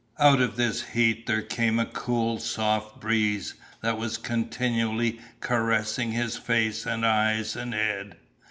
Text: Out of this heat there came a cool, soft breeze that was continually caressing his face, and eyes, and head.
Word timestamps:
Out 0.17 0.41
of 0.41 0.55
this 0.55 0.81
heat 0.81 1.27
there 1.27 1.43
came 1.43 1.77
a 1.77 1.85
cool, 1.85 2.39
soft 2.39 2.99
breeze 2.99 3.53
that 3.81 3.99
was 3.99 4.17
continually 4.17 5.19
caressing 5.41 6.11
his 6.11 6.37
face, 6.37 6.87
and 6.87 7.05
eyes, 7.05 7.55
and 7.55 7.71
head. 7.75 8.17